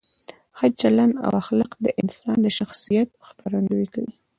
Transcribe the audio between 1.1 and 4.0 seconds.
او اخلاق د انسان د شخصیت ښکارندویي